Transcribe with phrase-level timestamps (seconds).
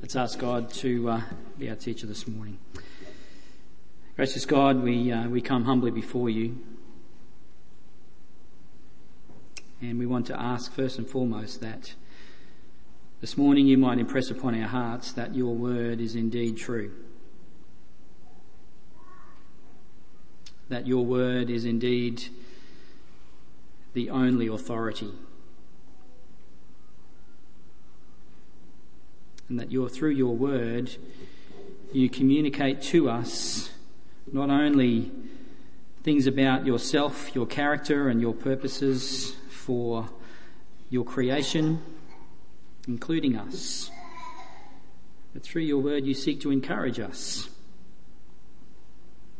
[0.00, 1.20] Let's ask God to uh,
[1.58, 2.58] be our teacher this morning.
[4.14, 6.58] Gracious God, we, uh, we come humbly before you.
[9.80, 11.94] And we want to ask first and foremost that
[13.22, 16.92] this morning you might impress upon our hearts that your word is indeed true.
[20.68, 22.24] That your word is indeed
[23.94, 25.12] the only authority
[29.48, 30.96] and that you're through your word,
[31.92, 33.70] you communicate to us
[34.32, 35.12] not only
[36.02, 40.08] things about yourself, your character, and your purposes for
[40.90, 41.80] your creation,
[42.86, 43.90] including us,
[45.32, 47.50] but through your word, you seek to encourage us.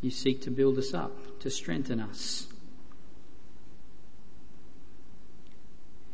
[0.02, 2.48] You seek to build us up, to strengthen us.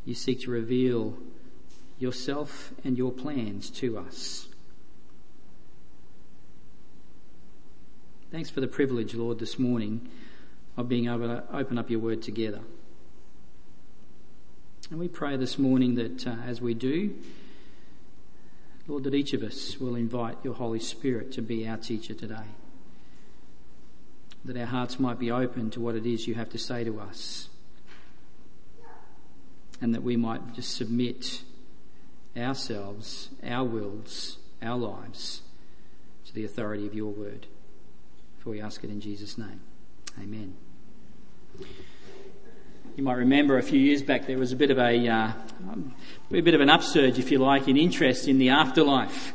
[0.04, 1.18] You seek to reveal
[2.02, 4.48] yourself and your plans to us.
[8.32, 10.10] Thanks for the privilege, Lord, this morning
[10.76, 12.60] of being able to open up your word together.
[14.90, 17.14] And we pray this morning that uh, as we do,
[18.88, 22.48] Lord, that each of us will invite your Holy Spirit to be our teacher today.
[24.44, 26.98] That our hearts might be open to what it is you have to say to
[27.00, 27.48] us.
[29.80, 31.42] And that we might just submit
[32.36, 35.42] ourselves, our wills, our lives
[36.26, 37.46] to the authority of your word.
[38.38, 39.60] For we ask it in Jesus' name.
[40.20, 40.54] Amen.
[42.96, 45.32] You might remember a few years back there was a bit of a, uh,
[46.30, 49.32] a bit of an upsurge, if you like, in interest in the afterlife.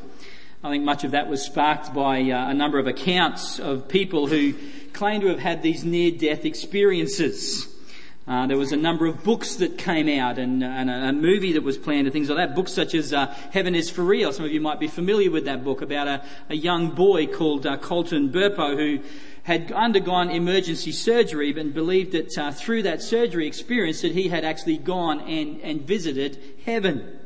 [0.63, 4.27] I think much of that was sparked by uh, a number of accounts of people
[4.27, 4.53] who
[4.93, 7.67] claim to have had these near-death experiences.
[8.27, 11.53] Uh, there was a number of books that came out and, and a, a, movie
[11.53, 12.55] that was planned and things like that.
[12.55, 14.33] Books such as uh, Heaven is for Real.
[14.33, 17.65] Some of you might be familiar with that book about a, a young boy called
[17.65, 19.01] uh, Colton Burpo who
[19.43, 24.43] had undergone emergency surgery and believed that uh, through that surgery experience that he had
[24.43, 27.17] actually gone and, and visited heaven.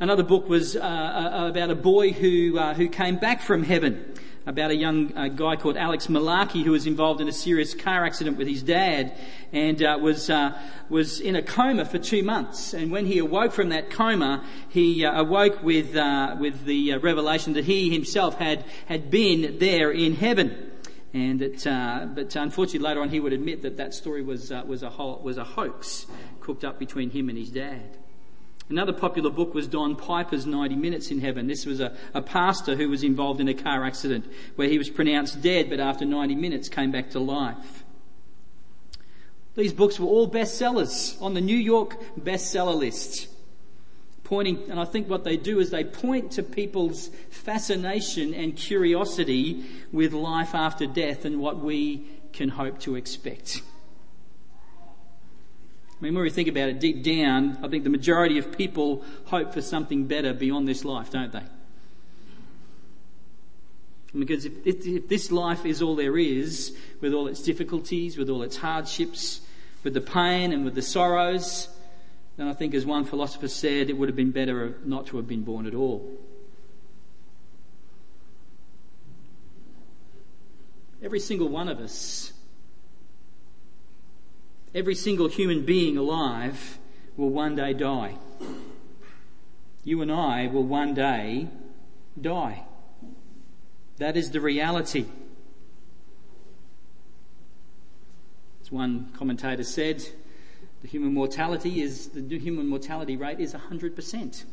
[0.00, 4.14] Another book was uh, uh, about a boy who, who came back from heaven
[4.46, 8.04] about a young uh, guy called Alex Malarkey who was involved in a serious car
[8.04, 9.16] accident with his dad
[9.52, 10.58] and uh, was uh,
[10.88, 12.74] was in a coma for two months.
[12.74, 16.98] And when he awoke from that coma, he uh, awoke with uh, with the uh,
[16.98, 20.70] revelation that he himself had had been there in heaven.
[21.14, 24.90] And that, but unfortunately, later on, he would admit that that story was was a
[24.90, 26.06] was a hoax
[26.40, 27.98] cooked up between him and his dad.
[28.72, 31.46] Another popular book was Don Piper's 90 Minutes in Heaven.
[31.46, 34.24] This was a, a pastor who was involved in a car accident
[34.56, 37.84] where he was pronounced dead, but after 90 minutes came back to life.
[39.56, 43.28] These books were all bestsellers on the New York bestseller list.
[44.24, 49.66] Pointing, and I think what they do is they point to people's fascination and curiosity
[49.92, 53.60] with life after death and what we can hope to expect.
[56.02, 59.04] I mean, when we think about it deep down, I think the majority of people
[59.26, 61.44] hope for something better beyond this life, don't they?
[64.18, 68.28] Because if, if, if, this life is all there is, with all its difficulties, with
[68.30, 69.42] all its hardships,
[69.84, 71.68] with the pain and with the sorrows,
[72.36, 75.28] then I think, as one philosopher said, it would have been better not to have
[75.28, 76.18] been born at all.
[81.00, 82.31] Every single one of us
[84.74, 86.78] Every single human being alive
[87.16, 88.16] will one day die.
[89.84, 91.48] You and I will one day
[92.18, 92.64] die.
[93.98, 95.04] That is the reality.
[98.62, 100.02] As one commentator said,
[100.80, 104.44] the human mortality is the human mortality rate is 100%.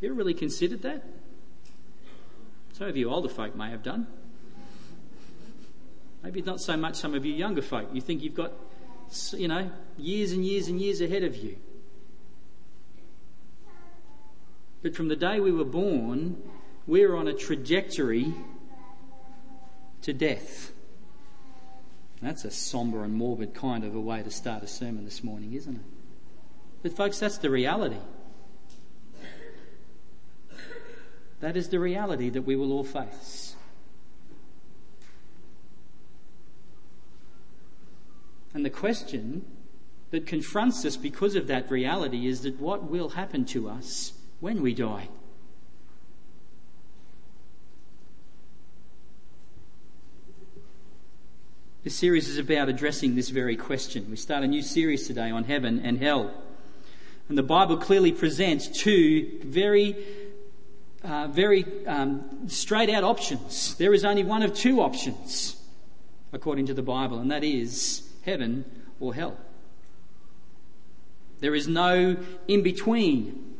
[0.00, 1.04] You ever really considered that?
[2.72, 4.06] Some of you older folk may have done.
[6.22, 7.88] Maybe not so much some of you younger folk.
[7.92, 8.52] You think you've got,
[9.32, 11.56] you know, years and years and years ahead of you.
[14.82, 16.36] But from the day we were born,
[16.86, 18.32] we're on a trajectory
[20.02, 20.72] to death.
[22.22, 25.52] That's a somber and morbid kind of a way to start a sermon this morning,
[25.52, 25.82] isn't it?
[26.82, 27.98] But, folks, that's the reality.
[31.40, 33.45] That is the reality that we will all face.
[38.56, 39.44] And the question
[40.12, 44.62] that confronts us because of that reality is that what will happen to us when
[44.62, 45.10] we die?
[51.84, 54.10] This series is about addressing this very question.
[54.10, 56.32] We start a new series today on heaven and hell.
[57.28, 60.02] And the Bible clearly presents two very,
[61.04, 63.74] uh, very um, straight out options.
[63.74, 65.62] There is only one of two options,
[66.32, 68.64] according to the Bible, and that is heaven
[69.00, 69.38] or hell.
[71.40, 72.16] There is no
[72.48, 73.54] in between.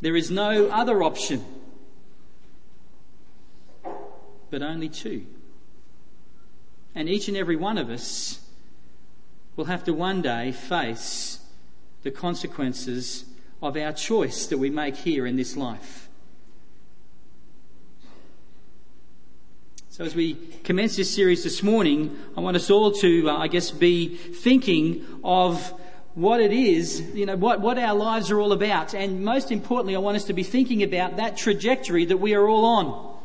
[0.00, 1.44] There is no other option,
[4.50, 5.26] but only two.
[6.94, 8.40] And each and every one of us
[9.56, 11.40] will have to one day face
[12.02, 13.24] the consequences
[13.62, 16.03] of our choice that we make here in this life.
[19.96, 23.46] So, as we commence this series this morning, I want us all to, uh, I
[23.46, 25.72] guess, be thinking of
[26.14, 28.92] what it is, you know, what, what our lives are all about.
[28.92, 32.48] And most importantly, I want us to be thinking about that trajectory that we are
[32.48, 33.16] all on.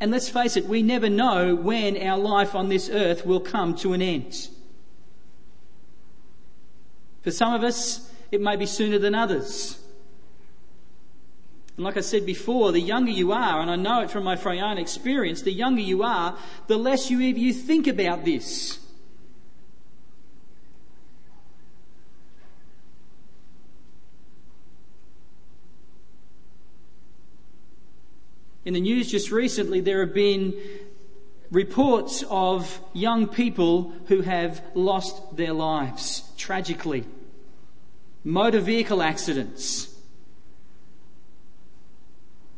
[0.00, 3.76] And let's face it, we never know when our life on this earth will come
[3.76, 4.48] to an end.
[7.22, 9.80] For some of us, it may be sooner than others.
[11.76, 14.36] And like I said before, the younger you are, and I know it from my
[14.60, 16.36] own experience, the younger you are,
[16.68, 18.78] the less you, you think about this.
[28.64, 30.54] In the news just recently, there have been
[31.52, 37.04] reports of young people who have lost their lives tragically.
[38.24, 39.95] Motor vehicle accidents.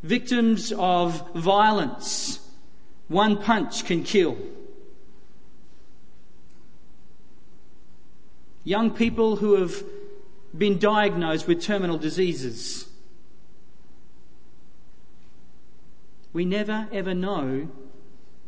[0.02, 2.40] Victims of violence.
[3.08, 4.36] One punch can kill.
[8.64, 9.82] Young people who have
[10.56, 12.88] been diagnosed with terminal diseases.
[16.32, 17.68] We never ever know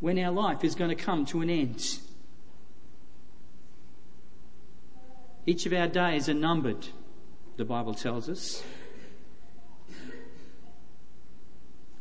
[0.00, 1.98] when our life is going to come to an end.
[5.46, 6.86] Each of our days are numbered,
[7.56, 8.62] the Bible tells us.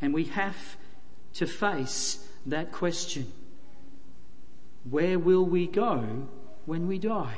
[0.01, 0.77] And we have
[1.33, 3.31] to face that question
[4.89, 6.27] Where will we go
[6.65, 7.37] when we die?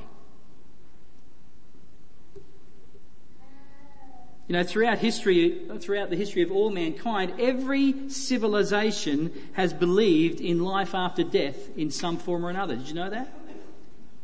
[4.47, 10.59] You know, throughout history, throughout the history of all mankind, every civilization has believed in
[10.59, 12.75] life after death in some form or another.
[12.75, 13.33] Did you know that?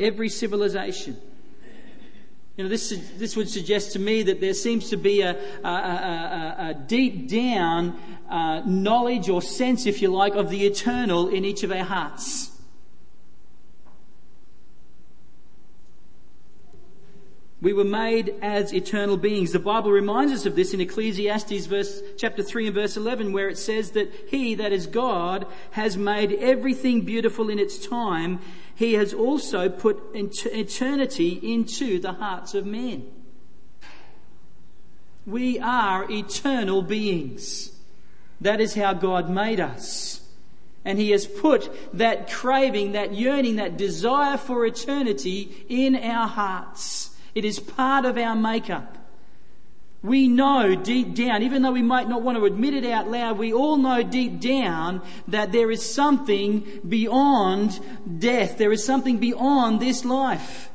[0.02, 1.16] Every civilization.
[2.58, 5.68] You know, this, this would suggest to me that there seems to be a, a,
[5.68, 7.96] a, a deep down
[8.28, 12.50] uh, knowledge or sense, if you like, of the eternal in each of our hearts.
[17.62, 19.52] We were made as eternal beings.
[19.52, 23.50] The Bible reminds us of this in Ecclesiastes verse, chapter 3 and verse 11 where
[23.50, 28.40] it says that He, that is God, has made everything beautiful in its time.
[28.78, 33.08] He has also put eternity into the hearts of men.
[35.26, 37.72] We are eternal beings.
[38.40, 40.22] That is how God made us.
[40.86, 47.16] And He has put that craving, that yearning, that desire for eternity in our hearts.
[47.34, 48.97] It is part of our makeup.
[50.04, 53.38] We know deep down, even though we might not want to admit it out loud,
[53.38, 57.80] we all know deep down that there is something beyond
[58.20, 58.58] death.
[58.58, 60.70] There is something beyond this life.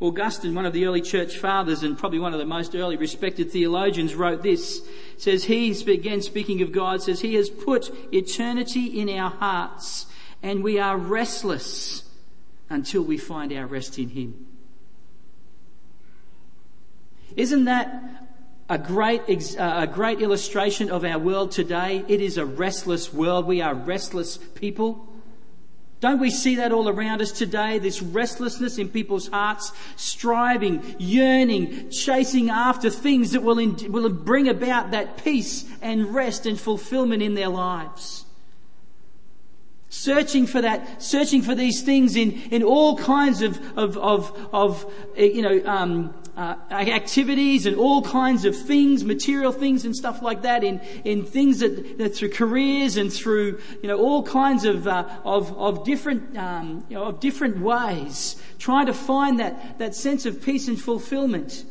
[0.00, 3.50] Augustine, one of the early church fathers and probably one of the most early respected
[3.50, 4.82] theologians, wrote this.
[5.16, 10.06] Says he, again speaking of God, says he has put eternity in our hearts
[10.44, 12.04] and we are restless
[12.68, 14.43] until we find our rest in Him.
[17.36, 18.02] Isn't that
[18.68, 19.22] a great,
[19.58, 22.04] a great illustration of our world today?
[22.08, 23.46] It is a restless world.
[23.46, 25.08] We are restless people.
[26.00, 27.78] Don't we see that all around us today?
[27.78, 34.48] This restlessness in people's hearts, striving, yearning, chasing after things that will, in, will bring
[34.48, 38.24] about that peace and rest and fulfillment in their lives
[39.94, 44.92] searching for that, searching for these things in, in all kinds of, of, of, of
[45.16, 50.42] you know, um, uh, activities and all kinds of things, material things and stuff like
[50.42, 54.86] that, in, in things that, that through careers and through, you know, all kinds of,
[54.86, 59.94] uh, of, of different, um, you know, of different ways, trying to find that, that
[59.94, 61.64] sense of peace and fulfillment.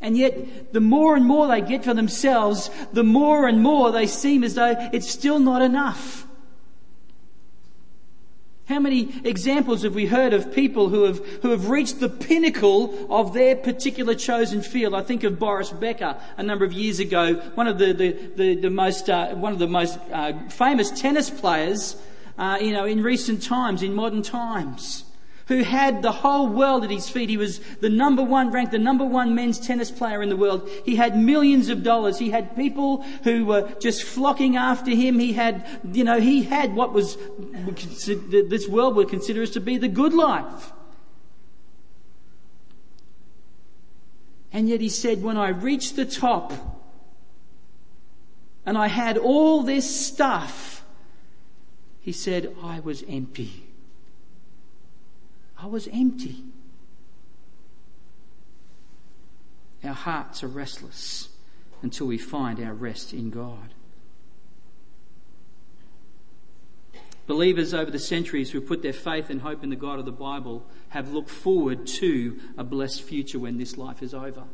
[0.00, 4.06] And yet, the more and more they get for themselves, the more and more they
[4.06, 6.27] seem as though it's still not enough.
[8.68, 13.06] How many examples have we heard of people who have, who have reached the pinnacle
[13.10, 14.92] of their particular chosen field?
[14.92, 18.54] I think of Boris Becker a number of years ago, one of the, the, the,
[18.56, 21.96] the most, uh, one of the most uh, famous tennis players
[22.36, 25.04] uh, you know, in recent times, in modern times,
[25.48, 27.30] who had the whole world at his feet.
[27.30, 30.68] He was the number one ranked, the number one men's tennis player in the world.
[30.84, 32.18] He had millions of dollars.
[32.18, 35.18] He had people who were just flocking after him.
[35.18, 37.16] He had, you know, he had what was,
[37.48, 40.72] this world would consider as to be the good life.
[44.52, 46.52] And yet he said, when I reached the top
[48.66, 50.84] and I had all this stuff,
[52.00, 53.67] he said, I was empty.
[55.60, 56.44] I was empty.
[59.82, 61.28] Our hearts are restless
[61.82, 63.74] until we find our rest in God.
[67.26, 70.12] Believers over the centuries who put their faith and hope in the God of the
[70.12, 74.44] Bible have looked forward to a blessed future when this life is over.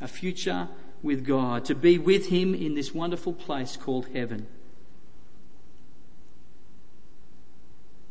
[0.00, 0.68] A future
[1.02, 4.46] with God, to be with Him in this wonderful place called heaven.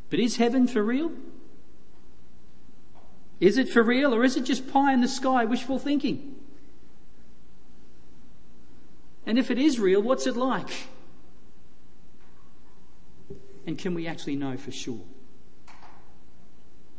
[0.10, 1.12] But is heaven for real?
[3.42, 6.36] Is it for real or is it just pie in the sky, wishful thinking?
[9.26, 10.88] And if it is real, what's it like?
[13.66, 15.02] And can we actually know for sure?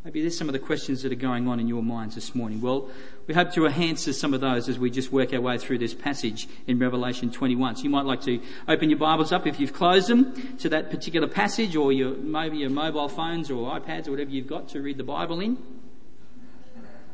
[0.04, 2.60] Maybe there's some of the questions that are going on in your minds this morning.
[2.60, 2.90] Well,
[3.28, 5.94] we hope to answer some of those as we just work our way through this
[5.94, 7.76] passage in Revelation 21.
[7.76, 10.90] So you might like to open your Bibles up if you've closed them to that
[10.90, 14.82] particular passage or your, maybe your mobile phones or iPads or whatever you've got to
[14.82, 15.56] read the Bible in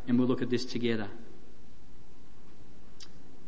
[0.09, 1.09] and we'll look at this together.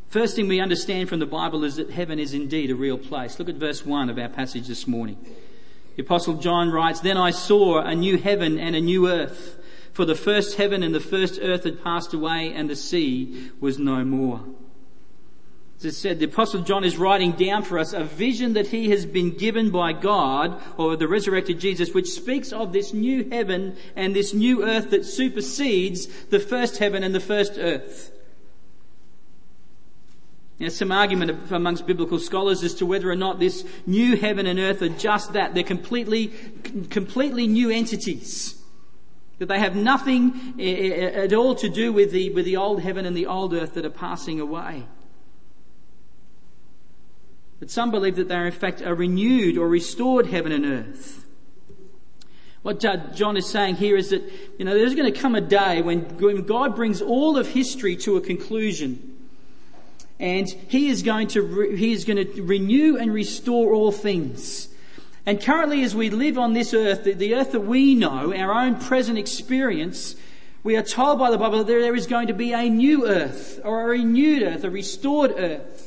[0.09, 3.39] First thing we understand from the Bible is that heaven is indeed a real place.
[3.39, 5.17] Look at verse 1 of our passage this morning.
[5.97, 9.57] The Apostle John writes, Then I saw a new heaven and a new earth,
[9.93, 13.79] for the first heaven and the first earth had passed away, and the sea was
[13.79, 14.41] no more.
[15.81, 18.91] As I said, the Apostle John is writing down for us a vision that he
[18.91, 23.79] has been given by God, or the resurrected Jesus, which speaks of this new heaven
[23.97, 28.13] and this new earth that supersedes the first heaven and the first earth.
[30.59, 34.59] There's some argument amongst biblical scholars as to whether or not this new heaven and
[34.59, 35.55] earth are just that.
[35.55, 36.35] They're completely,
[36.91, 38.63] completely new entities.
[39.39, 42.83] That they have nothing eh, eh, at all to do with the, with the old
[42.83, 44.85] heaven and the old earth that are passing away.
[47.61, 51.27] But some believe that they are in fact a renewed or restored heaven and earth.
[52.63, 54.23] What John is saying here is that,
[54.59, 57.97] you know, there's going to come a day when, when God brings all of history
[57.97, 59.07] to a conclusion.
[60.19, 64.69] And he is going to, re- he is going to renew and restore all things.
[65.25, 68.53] And currently as we live on this earth, the, the earth that we know, our
[68.53, 70.17] own present experience,
[70.63, 73.09] we are told by the Bible that there, there is going to be a new
[73.09, 75.80] earth, or a renewed earth, a restored earth.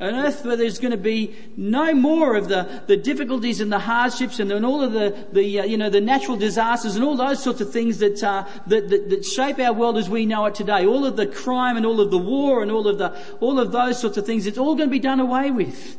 [0.00, 3.80] An earth where there's going to be no more of the, the difficulties and the
[3.80, 7.16] hardships and, and all of the, the uh, you know, the natural disasters and all
[7.16, 10.46] those sorts of things that, uh, that, that, that, shape our world as we know
[10.46, 10.86] it today.
[10.86, 13.72] All of the crime and all of the war and all of the, all of
[13.72, 14.46] those sorts of things.
[14.46, 15.96] It's all going to be done away with.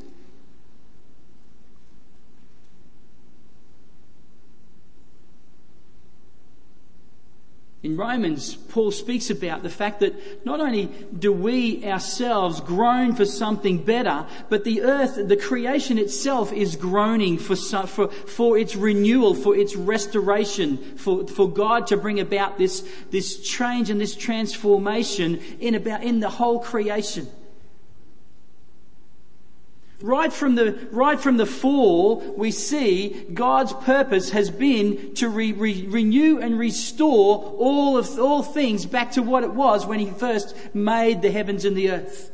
[7.81, 13.23] In Romans, Paul speaks about the fact that not only do we ourselves groan for
[13.25, 19.33] something better, but the earth, the creation itself is groaning for, for, for its renewal,
[19.33, 25.39] for its restoration, for, for God to bring about this, this change and this transformation
[25.61, 27.29] in about, in the whole creation.
[30.01, 35.51] Right from the, right from the fall, we see God's purpose has been to re,
[35.51, 40.09] re, renew and restore all of, all things back to what it was when He
[40.09, 42.31] first made the heavens and the earth.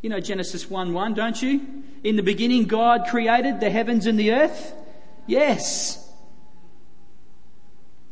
[0.00, 1.60] You know Genesis 1 1, don't you?
[2.02, 4.74] In the beginning, God created the heavens and the earth?
[5.26, 5.98] Yes.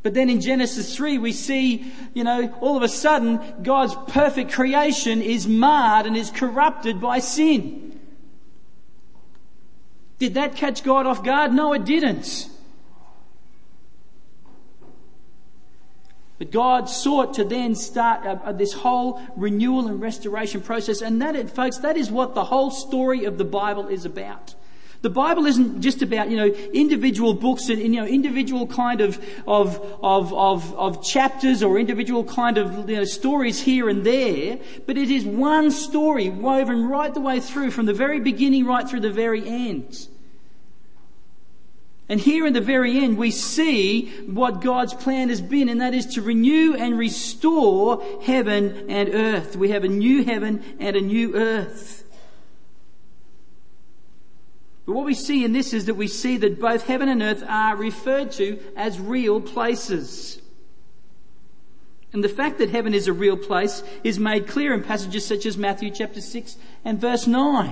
[0.03, 4.53] But then in Genesis 3, we see, you know, all of a sudden, God's perfect
[4.53, 7.90] creation is marred and is corrupted by sin.
[10.21, 11.53] Did that catch God off guard?
[11.53, 12.47] No, it didn't.
[16.39, 21.01] But God sought to then start uh, uh, this whole renewal and restoration process.
[21.01, 24.55] And that, folks, that is what the whole story of the Bible is about.
[25.03, 29.19] The Bible isn't just about, you know, individual books and, you know, individual kind of,
[29.47, 34.59] of, of, of, of chapters or individual kind of, you know, stories here and there,
[34.87, 38.87] but it is one story woven right the way through from the very beginning right
[38.87, 40.07] through the very end.
[42.11, 45.95] And here in the very end, we see what God's plan has been, and that
[45.95, 49.57] is to renew and restore heaven and earth.
[49.57, 52.05] We have a new heaven and a new earth.
[54.91, 57.45] But what we see in this is that we see that both heaven and earth
[57.47, 60.43] are referred to as real places.
[62.13, 65.47] And the fact that heaven is a real place is made clear in passages such
[65.47, 67.69] as Matthew chapter 6 and verse 9.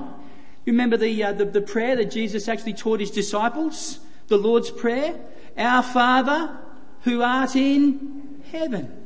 [0.65, 3.99] You remember the, uh, the, the prayer that Jesus actually taught his disciples?
[4.29, 5.19] The Lord's Prayer?
[5.57, 6.57] Our Father
[7.03, 8.98] who art in heaven.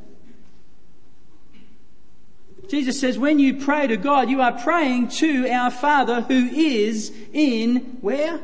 [2.69, 7.11] Jesus says, when you pray to God, you are praying to our Father who is
[7.33, 8.39] in where?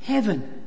[0.00, 0.64] Heaven.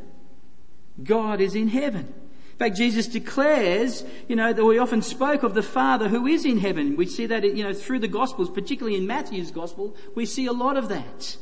[1.03, 2.13] God is in heaven.
[2.51, 6.45] In fact, Jesus declares, you know, that we often spoke of the Father who is
[6.45, 6.95] in heaven.
[6.95, 10.53] We see that, you know, through the Gospels, particularly in Matthew's Gospel, we see a
[10.53, 11.37] lot of that.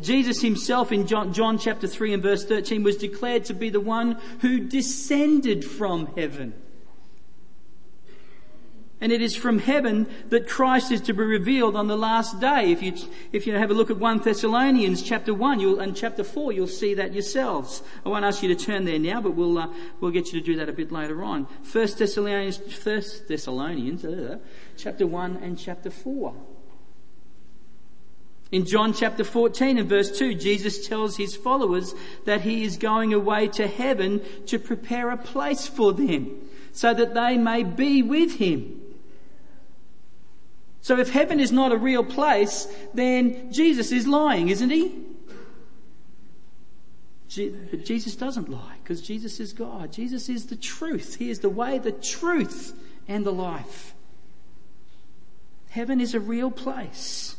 [0.00, 3.80] Jesus himself in John, John chapter 3 and verse 13 was declared to be the
[3.80, 6.54] one who descended from heaven.
[9.00, 12.70] And it is from heaven that Christ is to be revealed on the last day.
[12.70, 12.94] If you,
[13.32, 16.66] if you have a look at 1 Thessalonians chapter 1 you'll, and chapter 4, you'll
[16.68, 17.82] see that yourselves.
[18.06, 19.68] I won't ask you to turn there now, but we'll, uh,
[20.00, 21.44] we'll get you to do that a bit later on.
[21.70, 24.38] 1 Thessalonians, 1 Thessalonians, uh,
[24.76, 26.34] chapter 1 and chapter 4.
[28.52, 31.92] In John chapter 14 and verse 2, Jesus tells his followers
[32.24, 36.30] that he is going away to heaven to prepare a place for them
[36.72, 38.80] so that they may be with him.
[40.84, 44.92] So if heaven is not a real place, then Jesus is lying, isn't he?
[47.70, 49.94] But Jesus doesn't lie because Jesus is God.
[49.94, 51.14] Jesus is the truth.
[51.14, 53.94] He is the way, the truth, and the life.
[55.70, 57.36] Heaven is a real place.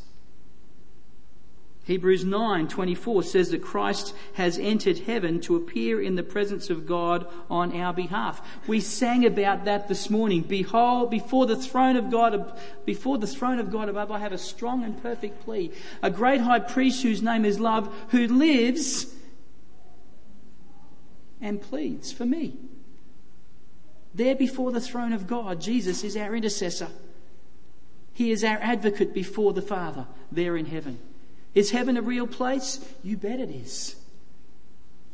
[1.86, 7.28] Hebrews 9:24 says that Christ has entered heaven to appear in the presence of God
[7.48, 8.42] on our behalf.
[8.66, 10.42] We sang about that this morning.
[10.42, 14.38] Behold, before the throne of God, before the throne of God above, I have a
[14.40, 15.72] strong and perfect plea.
[16.02, 19.14] A great high priest whose name is love, who lives
[21.40, 22.58] and pleads for me.
[24.16, 26.88] There before the throne of God, Jesus is our intercessor.
[28.12, 30.98] He is our advocate before the Father there in heaven.
[31.56, 32.86] Is heaven a real place?
[33.02, 33.96] You bet it is.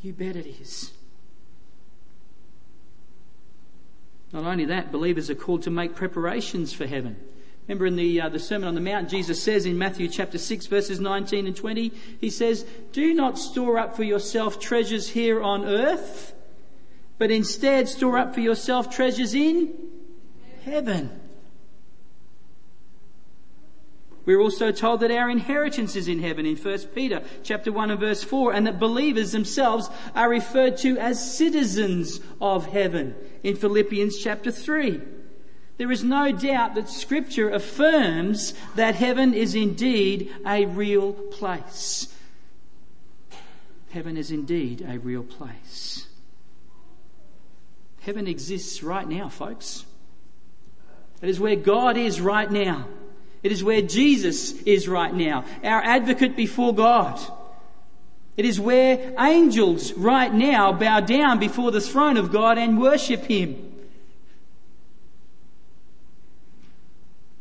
[0.01, 0.91] You bet it is.
[4.33, 7.15] Not only that, believers are called to make preparations for heaven.
[7.67, 10.65] Remember in the, uh, the Sermon on the Mount, Jesus says in Matthew chapter 6,
[10.65, 15.63] verses 19 and 20, He says, Do not store up for yourself treasures here on
[15.63, 16.33] earth,
[17.19, 19.73] but instead store up for yourself treasures in
[20.65, 21.20] heaven
[24.25, 27.99] we're also told that our inheritance is in heaven in 1 Peter chapter 1 and
[27.99, 34.17] verse 4 and that believers themselves are referred to as citizens of heaven in Philippians
[34.17, 35.01] chapter 3.
[35.77, 42.13] There is no doubt that scripture affirms that heaven is indeed a real place.
[43.89, 46.07] Heaven is indeed a real place.
[48.01, 49.85] Heaven exists right now, folks.
[51.21, 52.87] It is where God is right now.
[53.43, 57.19] It is where Jesus is right now, our advocate before God.
[58.37, 63.23] It is where angels right now bow down before the throne of God and worship
[63.23, 63.67] Him.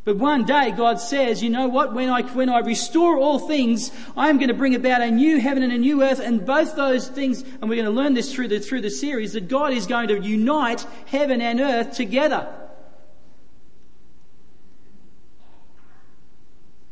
[0.05, 3.93] But one day God says, you know what, when I, when I restore all things,
[4.17, 7.07] I'm going to bring about a new heaven and a new earth and both those
[7.07, 9.87] things, and we're going to learn this through the, through the series, that God is
[9.87, 12.49] going to unite heaven and earth together.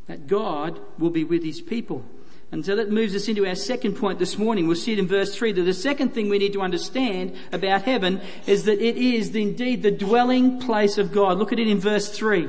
[0.09, 2.05] That God will be with his people.
[2.51, 4.67] And so that moves us into our second point this morning.
[4.67, 7.83] We'll see it in verse 3 that the second thing we need to understand about
[7.83, 11.39] heaven is that it is indeed the dwelling place of God.
[11.39, 12.49] Look at it in verse 3.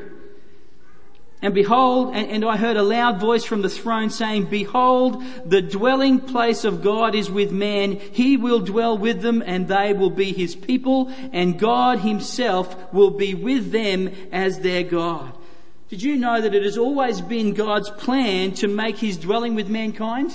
[1.42, 5.62] And behold, and, and, I heard a loud voice from the throne saying, Behold, the
[5.62, 7.94] dwelling place of God is with man.
[7.94, 13.12] He will dwell with them and they will be his people and God himself will
[13.12, 15.34] be with them as their God.
[15.90, 19.70] Did you know that it has always been God's plan to make his dwelling with
[19.70, 20.32] mankind?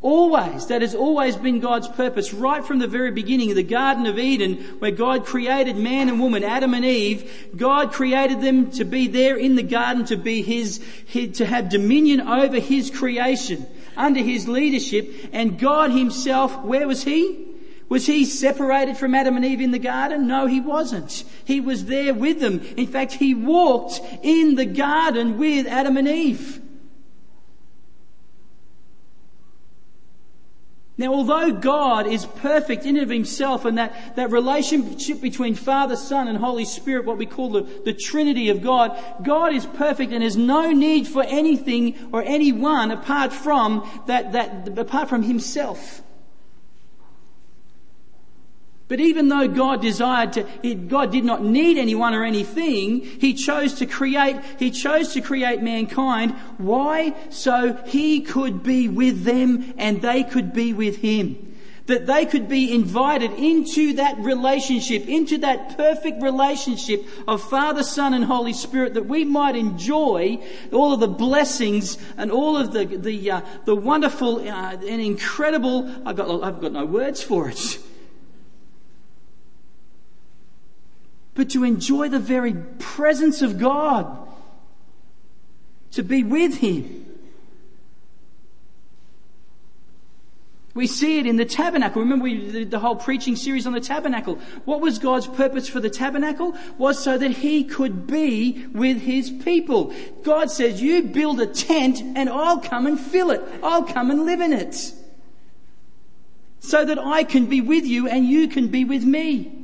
[0.00, 0.68] Always.
[0.68, 4.20] That has always been God's purpose right from the very beginning of the Garden of
[4.20, 7.50] Eden where God created man and woman, Adam and Eve.
[7.56, 10.80] God created them to be there in the garden to be his,
[11.12, 13.66] to have dominion over his creation
[13.96, 15.12] under his leadership.
[15.32, 17.49] And God himself, where was he?
[17.90, 20.28] Was he separated from Adam and Eve in the garden?
[20.28, 21.24] No, he wasn't.
[21.44, 22.60] He was there with them.
[22.76, 26.62] In fact, he walked in the garden with Adam and Eve.
[30.96, 35.96] Now, although God is perfect in and of himself and that, that relationship between Father,
[35.96, 40.12] Son, and Holy Spirit, what we call the, the Trinity of God, God is perfect
[40.12, 46.02] and has no need for anything or anyone apart from that, that, apart from himself.
[48.90, 53.74] But even though God desired to, God did not need anyone or anything, He chose
[53.74, 56.32] to create, He chose to create mankind.
[56.58, 57.14] Why?
[57.30, 61.54] So He could be with them and they could be with Him.
[61.86, 68.12] That they could be invited into that relationship, into that perfect relationship of Father, Son,
[68.12, 72.86] and Holy Spirit, that we might enjoy all of the blessings and all of the,
[72.86, 77.78] the, uh, the wonderful uh, and incredible, I've got, I've got no words for it
[81.34, 84.28] but to enjoy the very presence of God,
[85.92, 87.06] to be with Him.
[90.72, 92.00] We see it in the tabernacle.
[92.00, 94.36] Remember we did the whole preaching series on the tabernacle.
[94.64, 96.56] What was God's purpose for the tabernacle?
[96.78, 99.92] Was so that He could be with His people.
[100.22, 103.42] God says, you build a tent and I'll come and fill it.
[103.62, 104.92] I'll come and live in it.
[106.60, 109.59] So that I can be with you and you can be with me.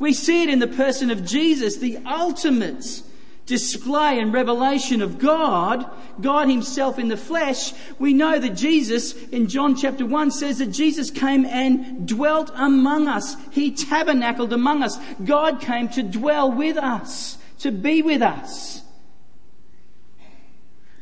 [0.00, 3.02] We see it in the person of Jesus, the ultimate
[3.44, 5.84] display and revelation of God,
[6.20, 7.74] God Himself in the flesh.
[7.98, 13.08] We know that Jesus in John chapter 1 says that Jesus came and dwelt among
[13.08, 13.36] us.
[13.50, 14.98] He tabernacled among us.
[15.22, 18.82] God came to dwell with us, to be with us.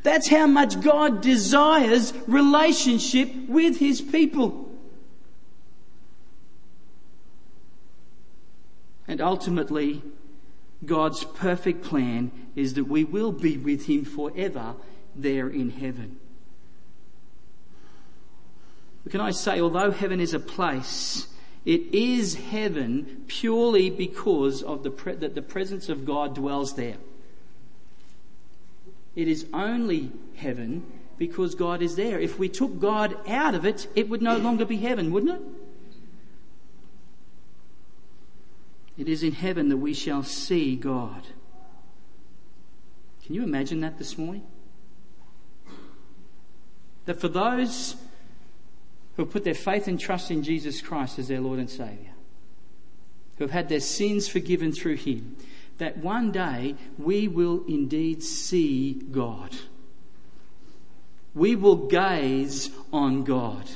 [0.03, 4.68] That's how much God desires relationship with His people.
[9.09, 10.03] And ultimately,
[10.85, 14.75] God's perfect plan is that we will be with Him forever
[15.15, 16.17] there in heaven.
[19.03, 21.27] But can I say, although heaven is a place,
[21.65, 26.97] it is heaven purely because of the pre- that the presence of God dwells there.
[29.15, 30.85] It is only heaven
[31.17, 32.19] because God is there.
[32.19, 35.58] If we took God out of it, it would no longer be heaven, wouldn't it?
[38.99, 41.23] It is in heaven that we shall see God.
[43.25, 44.45] Can you imagine that this morning?
[47.05, 47.95] That for those
[49.15, 52.11] who have put their faith and trust in Jesus Christ as their Lord and Saviour,
[53.37, 55.37] who have had their sins forgiven through Him,
[55.77, 59.55] that one day we will indeed see God.
[61.33, 63.69] We will gaze on God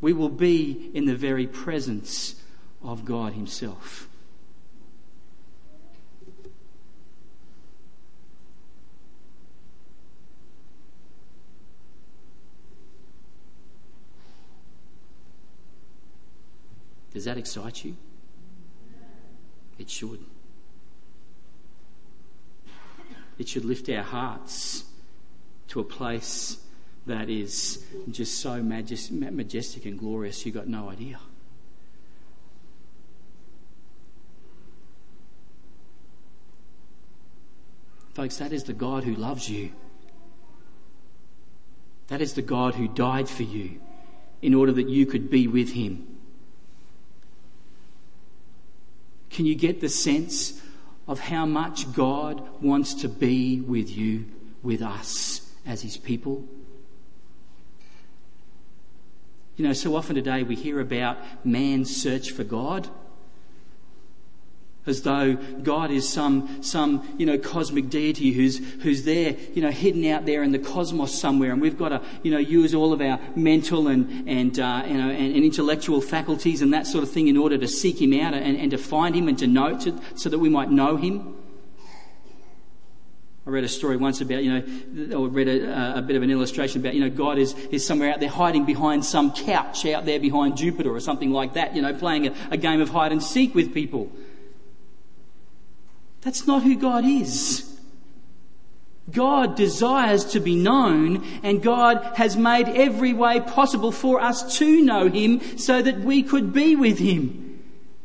[0.00, 2.36] we will be in the very presence
[2.82, 4.08] of God Himself.
[17.12, 17.96] Does that excite you?
[19.78, 20.24] It should.
[23.38, 24.84] It should lift our hearts
[25.68, 26.58] to a place
[27.06, 31.18] that is just so majestic and glorious, you've got no idea.
[38.14, 39.72] Folks, that is the God who loves you.
[42.08, 43.80] That is the God who died for you
[44.42, 46.06] in order that you could be with him.
[49.30, 50.60] Can you get the sense
[51.06, 54.26] of how much God wants to be with you,
[54.62, 56.46] with us as his people?
[59.60, 62.88] You know, so often today we hear about man's search for God
[64.86, 69.70] as though God is some, some, you know, cosmic deity who's, who's there, you know,
[69.70, 71.52] hidden out there in the cosmos somewhere.
[71.52, 74.94] And we've got to, you know, use all of our mental and, and, uh, you
[74.94, 78.14] know, and, and, intellectual faculties and that sort of thing in order to seek him
[78.14, 80.96] out and, and to find him and to know, to, so that we might know
[80.96, 81.36] him.
[83.50, 86.22] I read a story once about, you know, or read a, uh, a, bit of
[86.22, 89.84] an illustration about, you know, God is, is somewhere out there hiding behind some couch
[89.86, 92.90] out there behind Jupiter or something like that, you know, playing a, a game of
[92.90, 94.12] hide and seek with people.
[96.20, 97.76] That's not who God is.
[99.10, 104.80] God desires to be known and God has made every way possible for us to
[104.80, 107.64] know Him so that we could be with Him.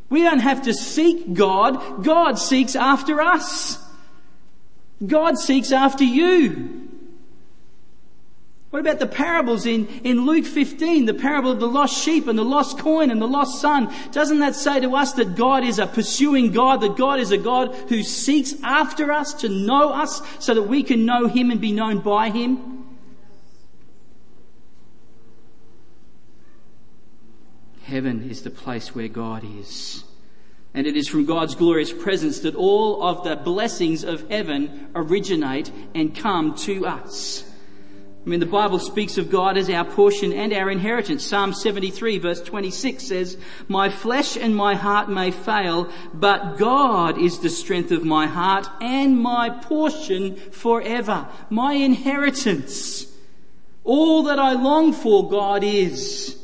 [0.09, 2.03] We don't have to seek God.
[2.03, 3.84] God seeks after us.
[5.05, 6.85] God seeks after you.
[8.69, 12.37] What about the parables in, in Luke 15, the parable of the lost sheep and
[12.37, 13.93] the lost coin and the lost son?
[14.11, 17.37] Doesn't that say to us that God is a pursuing God, that God is a
[17.37, 21.61] God who seeks after us to know us so that we can know Him and
[21.61, 22.83] be known by Him?
[27.83, 30.04] Heaven is the place where God is.
[30.75, 35.71] And it is from God's glorious presence that all of the blessings of heaven originate
[35.95, 37.49] and come to us.
[38.25, 41.25] I mean, the Bible speaks of God as our portion and our inheritance.
[41.25, 43.37] Psalm 73 verse 26 says,
[43.69, 48.67] My flesh and my heart may fail, but God is the strength of my heart
[48.81, 51.25] and my portion forever.
[51.49, 53.05] My inheritance.
[53.85, 56.35] All that I long for, God is.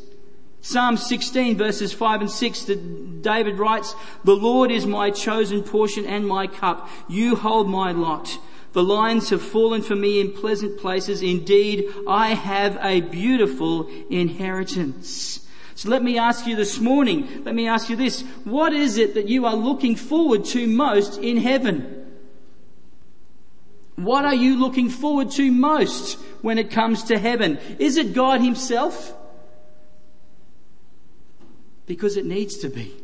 [0.61, 6.05] Psalm 16 verses 5 and 6 that David writes, The Lord is my chosen portion
[6.05, 6.87] and my cup.
[7.09, 8.37] You hold my lot.
[8.73, 11.21] The lines have fallen for me in pleasant places.
[11.21, 15.45] Indeed, I have a beautiful inheritance.
[15.75, 18.21] So let me ask you this morning, let me ask you this.
[18.43, 22.05] What is it that you are looking forward to most in heaven?
[23.95, 27.57] What are you looking forward to most when it comes to heaven?
[27.77, 29.17] Is it God Himself?
[31.91, 32.95] Because it needs to be.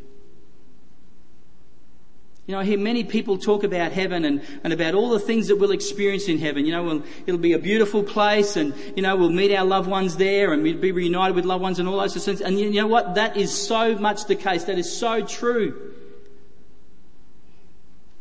[2.45, 5.49] You know, I hear many people talk about heaven and, and about all the things
[5.49, 6.65] that we'll experience in heaven.
[6.65, 9.89] You know, we'll, it'll be a beautiful place and, you know, we'll meet our loved
[9.89, 12.41] ones there and we'll be reunited with loved ones and all those sorts of things.
[12.41, 13.15] And you know what?
[13.15, 14.63] That is so much the case.
[14.63, 15.86] That is so true.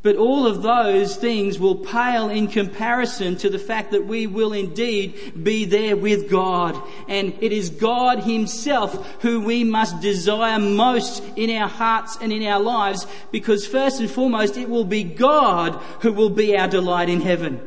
[0.07, 4.53] But all of those things will pale in comparison to the fact that we will
[4.53, 6.81] indeed be there with God.
[7.09, 12.45] And it is God Himself who we must desire most in our hearts and in
[12.45, 17.09] our lives because first and foremost it will be God who will be our delight
[17.09, 17.61] in heaven.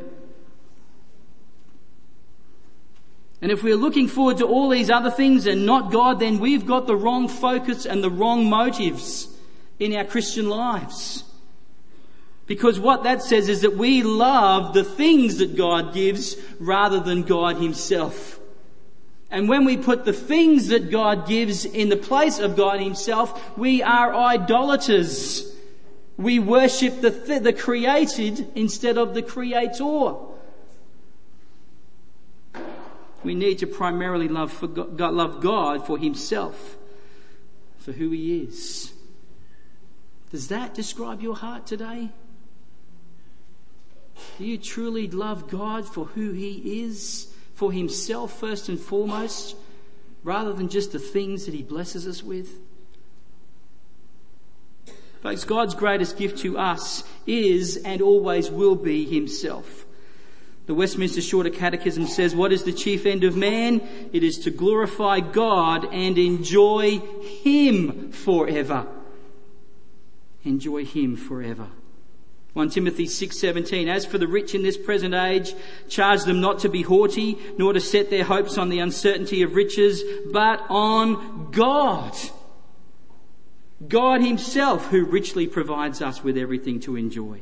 [3.42, 6.66] And if we're looking forward to all these other things and not God, then we've
[6.66, 9.28] got the wrong focus and the wrong motives
[9.78, 11.26] in our Christian lives.
[12.50, 17.22] Because what that says is that we love the things that God gives rather than
[17.22, 18.40] God Himself.
[19.30, 23.56] And when we put the things that God gives in the place of God Himself,
[23.56, 25.56] we are idolaters.
[26.18, 30.16] We worship the, th- the created instead of the creator.
[33.24, 36.78] We need to primarily love, for God, love God for Himself,
[37.78, 38.92] for who He is.
[40.32, 42.10] Does that describe your heart today?
[44.40, 49.58] Do you truly love God for who He is, for Himself first and foremost,
[50.24, 52.50] rather than just the things that He blesses us with?
[55.22, 59.86] Folks, God's greatest gift to us is and always will be Himself.
[60.68, 63.82] The Westminster Shorter Catechism says, What is the chief end of man?
[64.14, 68.88] It is to glorify God and enjoy Him forever.
[70.46, 71.68] Enjoy Him forever.
[72.60, 75.54] 1 Timothy 6:17 As for the rich in this present age
[75.88, 79.56] charge them not to be haughty nor to set their hopes on the uncertainty of
[79.56, 82.14] riches but on God.
[83.88, 87.40] God himself who richly provides us with everything to enjoy.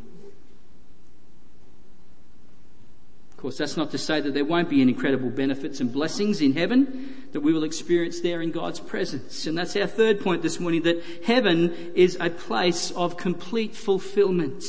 [3.31, 6.41] Of course that's not to say that there won't be any incredible benefits and blessings
[6.41, 9.47] in heaven that we will experience there in God's presence.
[9.47, 14.63] And that's our third point this morning that heaven is a place of complete fulfillment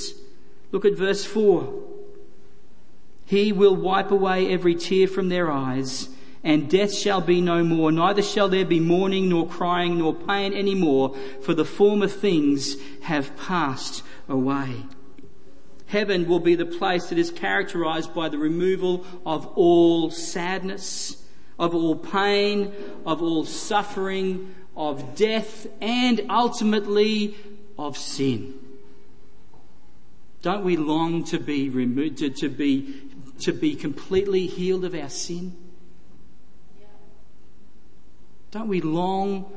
[0.70, 1.72] Look at verse 4.
[3.24, 6.08] He will wipe away every tear from their eyes,
[6.42, 10.52] and death shall be no more, neither shall there be mourning, nor crying, nor pain
[10.54, 14.84] any more, for the former things have passed away.
[15.86, 21.22] Heaven will be the place that is characterized by the removal of all sadness,
[21.58, 22.72] of all pain,
[23.06, 27.36] of all suffering, of death, and ultimately
[27.78, 28.54] of sin.
[30.42, 33.02] Don't we long to be removed, to, to, be,
[33.40, 35.56] to be completely healed of our sin?
[38.50, 39.52] Don't we long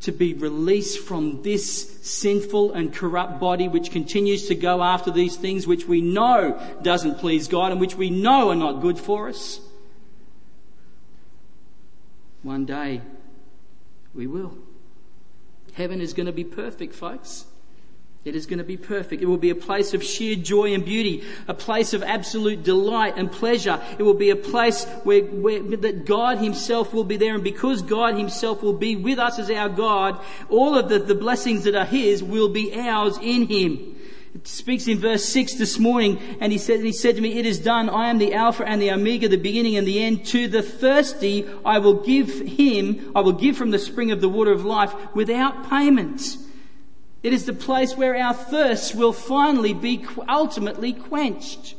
[0.00, 5.36] to be released from this sinful and corrupt body which continues to go after these
[5.36, 9.28] things which we know doesn't please God and which we know are not good for
[9.28, 9.60] us?
[12.42, 13.02] One day
[14.14, 14.56] we will.
[15.74, 17.44] Heaven is going to be perfect, folks.
[18.22, 19.22] It is going to be perfect.
[19.22, 23.14] It will be a place of sheer joy and beauty, a place of absolute delight
[23.16, 23.80] and pleasure.
[23.98, 27.80] It will be a place where, where that God Himself will be there, and because
[27.80, 31.74] God Himself will be with us as our God, all of the, the blessings that
[31.74, 33.96] are His will be ours in Him.
[34.34, 37.46] It speaks in verse 6 this morning, and he said, he said to me, It
[37.46, 37.88] is done.
[37.88, 40.26] I am the Alpha and the Omega, the beginning and the end.
[40.26, 44.28] To the thirsty, I will give him, I will give from the spring of the
[44.28, 46.36] water of life without payment.
[47.22, 51.74] It is the place where our thirst will finally be ultimately quenched.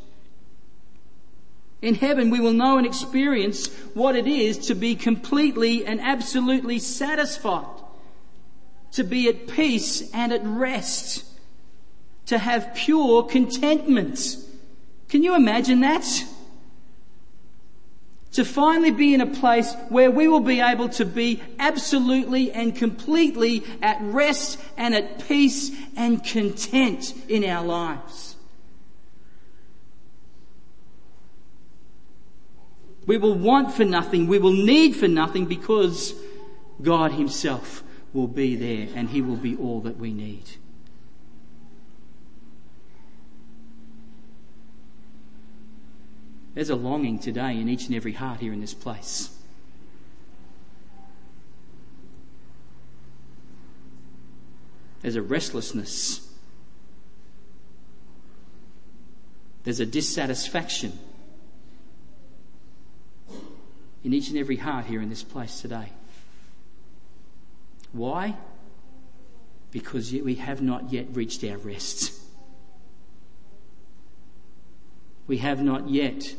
[1.81, 6.77] In heaven, we will know and experience what it is to be completely and absolutely
[6.77, 7.65] satisfied,
[8.91, 11.25] to be at peace and at rest,
[12.27, 14.37] to have pure contentment.
[15.09, 16.05] Can you imagine that?
[18.33, 22.73] To finally be in a place where we will be able to be absolutely and
[22.73, 28.37] completely at rest and at peace and content in our lives.
[33.05, 34.27] We will want for nothing.
[34.27, 36.13] We will need for nothing because
[36.81, 40.43] God Himself will be there and He will be all that we need.
[46.53, 49.29] There's a longing today in each and every heart here in this place.
[55.01, 56.27] There's a restlessness.
[59.63, 60.97] There's a dissatisfaction
[64.03, 65.89] in each and every heart here in this place today.
[67.93, 68.35] Why?
[69.71, 72.20] Because we have not yet reached our rest.
[75.27, 76.35] We have not yet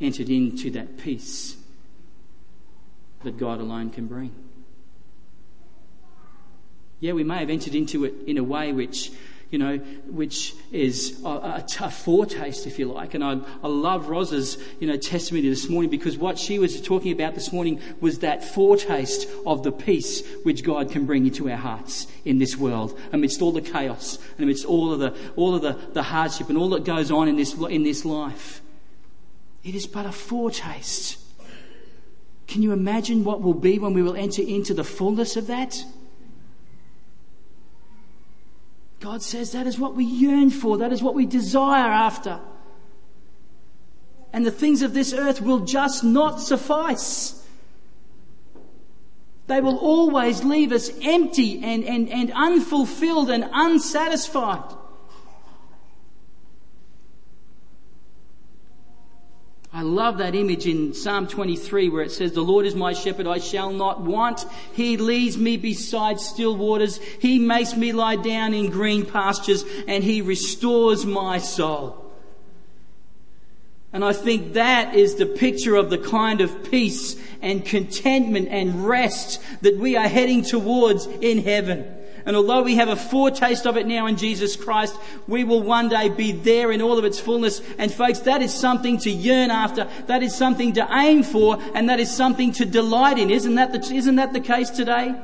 [0.00, 1.56] entered into that peace
[3.22, 4.32] that God alone can bring.
[7.00, 9.10] Yeah, we may have entered into it in a way which
[9.54, 9.76] you know,
[10.08, 13.14] which is a, a, a foretaste, if you like.
[13.14, 17.12] And I, I love Rosa's, you know, testimony this morning because what she was talking
[17.12, 21.56] about this morning was that foretaste of the peace which God can bring into our
[21.56, 25.62] hearts in this world, amidst all the chaos and amidst all of the, all of
[25.62, 28.60] the, the hardship and all that goes on in this, in this life.
[29.62, 31.16] It is but a foretaste.
[32.48, 35.84] Can you imagine what will be when we will enter into the fullness of that?
[39.04, 42.40] God says that is what we yearn for, that is what we desire after.
[44.32, 47.46] And the things of this earth will just not suffice.
[49.46, 54.74] They will always leave us empty and, and, and unfulfilled and unsatisfied.
[59.74, 63.26] I love that image in Psalm 23 where it says, The Lord is my shepherd,
[63.26, 64.46] I shall not want.
[64.72, 66.98] He leads me beside still waters.
[66.98, 72.00] He makes me lie down in green pastures and He restores my soul.
[73.92, 78.86] And I think that is the picture of the kind of peace and contentment and
[78.86, 82.03] rest that we are heading towards in heaven.
[82.26, 84.96] And although we have a foretaste of it now in Jesus Christ,
[85.28, 87.60] we will one day be there in all of its fullness.
[87.78, 89.88] And folks, that is something to yearn after.
[90.06, 91.58] That is something to aim for.
[91.74, 93.30] And that is something to delight in.
[93.30, 95.14] Isn't that the, isn't that the case today?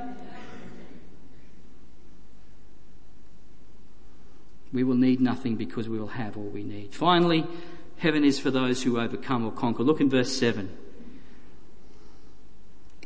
[4.73, 6.95] We will need nothing because we will have all we need.
[6.95, 7.47] Finally,
[7.97, 9.83] heaven is for those who overcome or conquer.
[9.83, 10.77] Look in verse 7.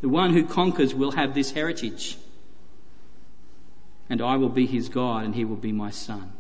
[0.01, 2.19] The one who conquers will have this heritage
[4.09, 6.33] and I will be his God, and he will be my son.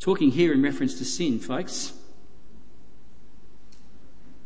[0.00, 1.92] Talking here in reference to sin, folks.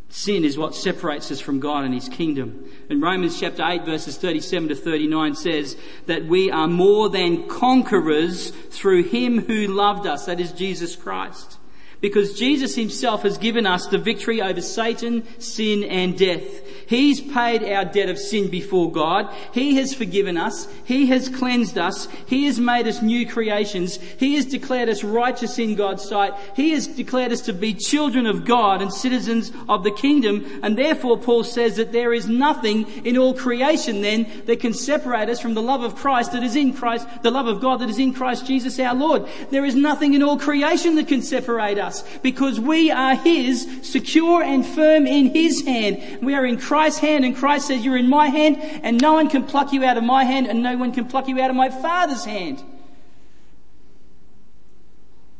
[0.08, 2.70] Sin is what separates us from God and His kingdom.
[2.90, 8.50] And Romans chapter 8 verses 37 to 39 says that we are more than conquerors
[8.50, 11.58] through Him who loved us, that is Jesus Christ
[12.02, 16.60] because Jesus himself has given us the victory over Satan, sin and death.
[16.86, 19.32] He's paid our debt of sin before God.
[19.52, 20.68] He has forgiven us.
[20.84, 22.08] He has cleansed us.
[22.26, 23.96] He has made us new creations.
[23.96, 26.34] He has declared us righteous in God's sight.
[26.56, 30.60] He has declared us to be children of God and citizens of the kingdom.
[30.62, 35.28] And therefore Paul says that there is nothing in all creation then that can separate
[35.28, 37.90] us from the love of Christ that is in Christ, the love of God that
[37.90, 39.26] is in Christ Jesus our Lord.
[39.50, 43.68] There is nothing in all creation that can separate us us because we are His,
[43.82, 46.18] secure and firm in His hand.
[46.22, 49.28] We are in Christ's hand and Christ says, you're in my hand and no one
[49.28, 51.54] can pluck you out of my hand and no one can pluck you out of
[51.54, 52.62] my Father's hand.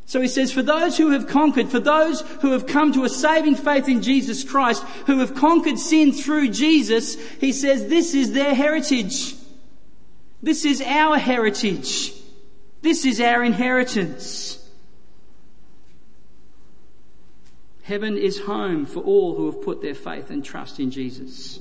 [0.04, 3.08] So he says, for those who have conquered, for those who have come to a
[3.08, 8.32] saving faith in Jesus Christ, who have conquered sin through Jesus, he says, this is
[8.32, 9.34] their heritage.
[10.42, 12.12] This is our heritage.
[12.82, 14.61] This is our inheritance.
[17.82, 21.60] Heaven is home for all who have put their faith and trust in Jesus.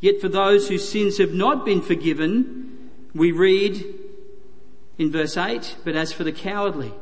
[0.00, 3.84] Yet for those whose sins have not been forgiven, we read
[4.96, 6.92] in verse 8, but as for the cowardly,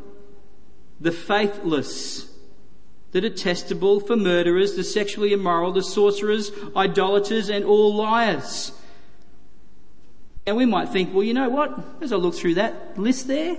[0.98, 2.32] the faithless,
[3.12, 8.72] the detestable, for murderers, the sexually immoral, the sorcerers, idolaters, and all liars.
[10.46, 11.78] And we might think, well, you know what?
[12.00, 13.59] As I look through that list there,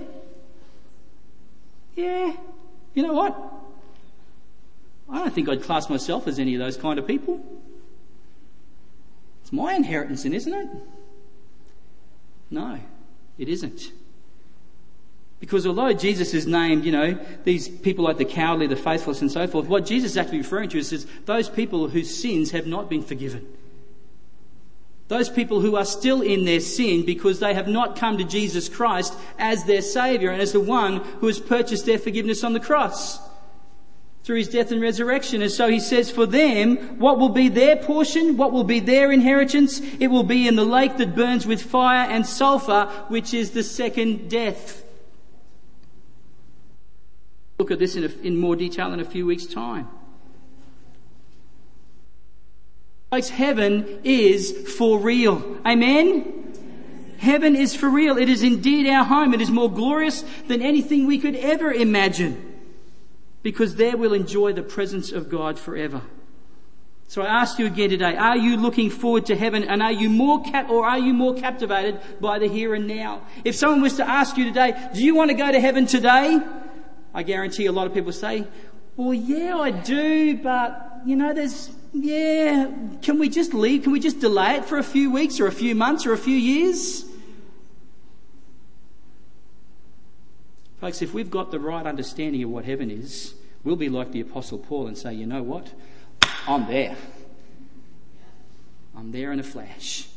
[1.94, 2.32] yeah,
[2.94, 3.57] You know what?
[5.10, 7.40] I don't think I'd class myself as any of those kind of people.
[9.42, 10.68] It's my inheritance, isn't it?
[12.50, 12.78] No,
[13.38, 13.92] it isn't.
[15.40, 19.30] Because although Jesus is named, you know, these people like the cowardly, the faithless, and
[19.30, 22.90] so forth, what Jesus is actually referring to is those people whose sins have not
[22.90, 23.46] been forgiven.
[25.06, 28.68] Those people who are still in their sin because they have not come to Jesus
[28.68, 32.60] Christ as their Saviour and as the one who has purchased their forgiveness on the
[32.60, 33.18] cross
[34.28, 35.40] through his death and resurrection.
[35.40, 38.36] And so he says, for them, what will be their portion?
[38.36, 39.80] What will be their inheritance?
[39.98, 43.62] It will be in the lake that burns with fire and sulfur, which is the
[43.62, 44.84] second death.
[47.58, 49.88] Look at this in, a, in more detail in a few weeks' time.
[53.10, 55.56] Folks, heaven is for real.
[55.64, 56.52] Amen?
[57.16, 58.18] Heaven is for real.
[58.18, 59.32] It is indeed our home.
[59.32, 62.57] It is more glorious than anything we could ever imagine
[63.42, 66.02] because there we'll enjoy the presence of God forever.
[67.10, 70.10] So I ask you again today, are you looking forward to heaven and are you
[70.10, 73.22] more cap- or are you more captivated by the here and now?
[73.44, 76.38] If someone was to ask you today, do you want to go to heaven today?
[77.14, 78.46] I guarantee a lot of people say,
[78.96, 82.70] well, yeah, I do, but you know, there's, yeah,
[83.00, 83.84] can we just leave?
[83.84, 86.18] Can we just delay it for a few weeks or a few months or a
[86.18, 87.07] few years?
[90.80, 94.20] Folks, if we've got the right understanding of what heaven is, we'll be like the
[94.20, 95.72] Apostle Paul and say, you know what?
[96.46, 96.96] I'm there.
[98.96, 100.08] I'm there in a flash.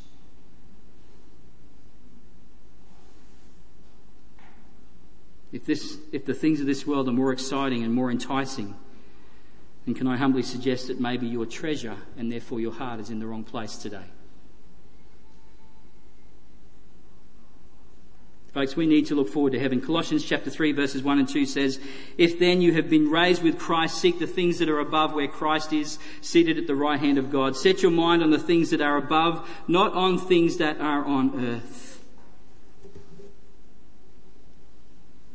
[5.52, 8.76] If, this, if the things of this world are more exciting and more enticing,
[9.86, 13.20] then can I humbly suggest that maybe your treasure and therefore your heart is in
[13.20, 14.06] the wrong place today?
[18.54, 19.80] Folks, we need to look forward to heaven.
[19.80, 21.80] Colossians chapter 3 verses 1 and 2 says,
[22.18, 25.30] If then you have been raised with Christ, seek the things that are above where
[25.30, 27.56] Christ is, seated at the right hand of God.
[27.56, 31.46] Set your mind on the things that are above, not on things that are on
[31.46, 32.04] earth.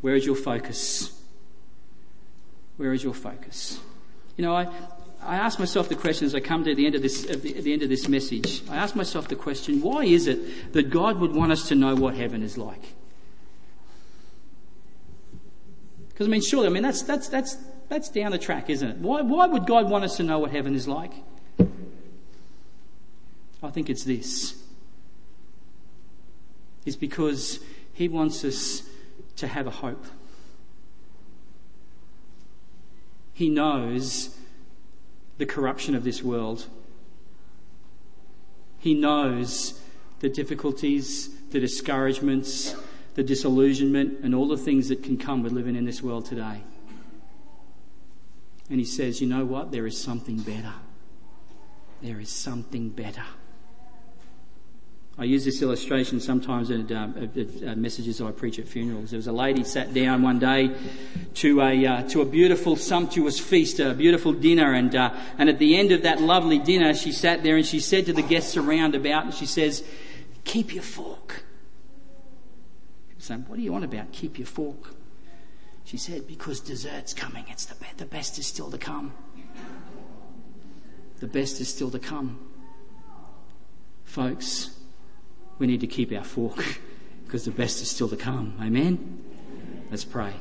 [0.02, 1.18] Where is your focus?
[2.76, 3.80] Where is your focus?
[4.36, 4.68] You know, I,
[5.22, 7.56] I ask myself the question as I come to the end of this, at the,
[7.56, 8.62] at the end of this message.
[8.68, 11.94] I ask myself the question, why is it that God would want us to know
[11.94, 12.82] what heaven is like?
[16.16, 17.58] Because I mean, surely, I mean, that's, that's, that's,
[17.90, 18.96] that's down the track, isn't it?
[18.96, 21.12] Why, why would God want us to know what heaven is like?
[23.62, 24.54] I think it's this.
[26.86, 27.60] It's because
[27.92, 28.82] He wants us
[29.36, 30.06] to have a hope.
[33.34, 34.34] He knows
[35.36, 36.64] the corruption of this world.
[38.78, 39.78] He knows
[40.20, 42.74] the difficulties, the discouragements,
[43.16, 46.62] the disillusionment, and all the things that can come with living in this world today.
[48.68, 49.72] And he says, You know what?
[49.72, 50.74] There is something better.
[52.02, 53.24] There is something better.
[55.18, 59.12] I use this illustration sometimes in uh, messages I preach at funerals.
[59.12, 60.76] There was a lady sat down one day
[61.36, 65.58] to a uh, to a beautiful, sumptuous feast, a beautiful dinner, and uh, and at
[65.58, 68.58] the end of that lovely dinner, she sat there and she said to the guests
[68.58, 69.82] around about, and she says,
[70.44, 71.45] "Keep your fork."
[73.26, 74.12] Saying, What do you want about?
[74.12, 74.94] Keep your fork.
[75.84, 77.44] She said, Because dessert's coming.
[77.48, 79.12] It's the, be- the best is still to come.
[81.20, 82.38] The best is still to come.
[84.04, 84.70] Folks,
[85.58, 86.78] we need to keep our fork
[87.24, 88.54] because the best is still to come.
[88.60, 89.24] Amen?
[89.90, 90.32] Let's pray.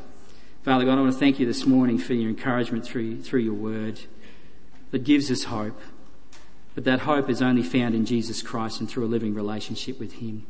[0.63, 3.53] Father God, I want to thank you this morning for your encouragement through, through your
[3.53, 4.01] word
[4.91, 5.79] that gives us hope.
[6.73, 10.13] But that hope is only found in Jesus Christ and through a living relationship with
[10.13, 10.45] Him.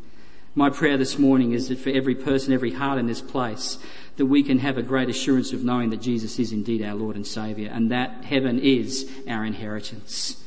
[0.57, 3.77] My prayer this morning is that for every person, every heart in this place,
[4.15, 7.17] that we can have a great assurance of knowing that Jesus is indeed our Lord
[7.17, 10.41] and Saviour and that heaven is our inheritance.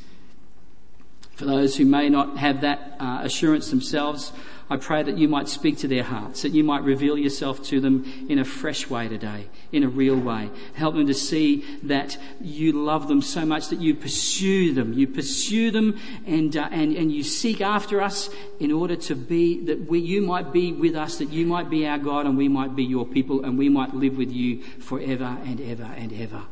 [1.39, 4.33] For those who may not have that uh, assurance themselves,
[4.69, 7.79] I pray that you might speak to their hearts, that you might reveal yourself to
[7.79, 10.49] them in a fresh way today, in a real way.
[10.73, 14.91] Help them to see that you love them so much that you pursue them.
[14.91, 18.29] You pursue them and, uh, and, and you seek after us
[18.59, 21.87] in order to be, that we, you might be with us, that you might be
[21.87, 25.37] our God and we might be your people and we might live with you forever
[25.45, 26.43] and ever and ever.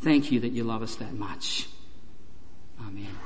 [0.00, 1.66] Thank you that you love us that much.
[2.78, 3.23] Amen.